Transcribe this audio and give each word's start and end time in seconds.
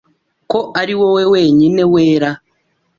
ko 0.51 0.59
ari 0.81 0.93
wowe 0.99 1.23
wenyine 1.33 1.81
wera? 1.93 2.29